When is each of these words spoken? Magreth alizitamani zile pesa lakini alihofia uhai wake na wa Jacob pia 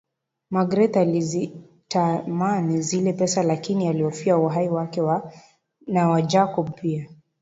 Magreth 0.51 0.97
alizitamani 0.97 2.81
zile 2.81 3.13
pesa 3.13 3.43
lakini 3.43 3.87
alihofia 3.87 4.37
uhai 4.37 4.69
wake 4.69 5.01
na 5.87 6.09
wa 6.09 6.21
Jacob 6.21 6.71
pia 6.79 7.07